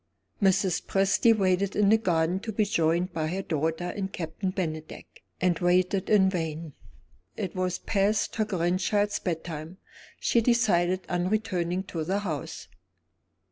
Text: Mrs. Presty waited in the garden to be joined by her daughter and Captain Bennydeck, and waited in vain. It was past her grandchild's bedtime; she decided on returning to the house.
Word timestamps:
Mrs. 0.41 0.81
Presty 0.83 1.31
waited 1.31 1.75
in 1.75 1.89
the 1.89 1.97
garden 1.99 2.39
to 2.39 2.51
be 2.51 2.65
joined 2.65 3.13
by 3.13 3.27
her 3.27 3.43
daughter 3.43 3.83
and 3.95 4.11
Captain 4.11 4.49
Bennydeck, 4.51 5.21
and 5.39 5.59
waited 5.59 6.09
in 6.09 6.27
vain. 6.27 6.73
It 7.37 7.55
was 7.55 7.77
past 7.77 8.37
her 8.37 8.45
grandchild's 8.45 9.19
bedtime; 9.19 9.77
she 10.19 10.41
decided 10.41 11.01
on 11.07 11.29
returning 11.29 11.83
to 11.83 12.03
the 12.03 12.17
house. 12.21 12.67